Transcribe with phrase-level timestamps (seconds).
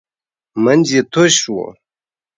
[0.63, 1.55] منځ یې تش و.